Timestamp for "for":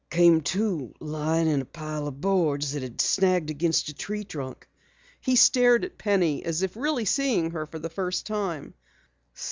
7.67-7.77